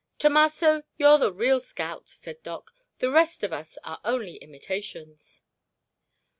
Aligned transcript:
"Tomasso, 0.17 0.81
you're 0.97 1.19
the 1.19 1.31
real 1.31 1.59
scout," 1.59 2.09
said 2.09 2.41
Doc. 2.41 2.73
"The 2.97 3.11
rest 3.11 3.43
of 3.43 3.53
us 3.53 3.77
are 3.83 4.01
only 4.03 4.37
imitations." 4.37 5.43